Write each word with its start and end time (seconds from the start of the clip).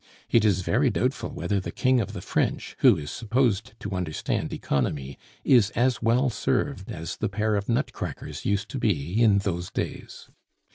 It 0.31 0.43
is 0.43 0.61
very 0.61 0.89
doubtful 0.89 1.29
whether 1.29 1.59
the 1.59 1.69
King 1.69 2.01
of 2.01 2.13
the 2.13 2.21
French, 2.23 2.75
who 2.79 2.97
is 2.97 3.11
supposed 3.11 3.73
to 3.81 3.91
understand 3.93 4.51
economy, 4.51 5.19
is 5.43 5.69
as 5.75 6.01
well 6.01 6.31
served 6.31 6.91
as 6.91 7.17
the 7.17 7.29
pair 7.29 7.55
of 7.55 7.69
nutcrackers 7.69 8.43
used 8.43 8.67
to 8.69 8.79
be 8.79 9.21
in 9.21 9.37
those 9.37 9.69
days. 9.69 10.31